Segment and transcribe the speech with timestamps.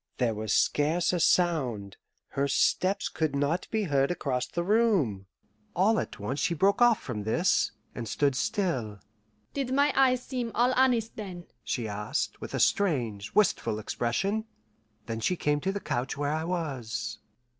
[0.17, 1.95] There was scarce a sound
[2.29, 5.27] her steps could not be heard across the room.
[5.75, 8.99] All at once she broke off from this, and stood still.
[9.53, 14.45] "Did my eyes seem all honest then?" she asked, with a strange, wistful expression.
[15.05, 17.19] Then she came to the couch where I was.